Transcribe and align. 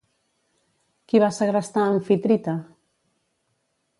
Qui 1.11 1.21
va 1.25 1.29
segrestar 1.39 1.85
Amfitrite? 1.89 2.57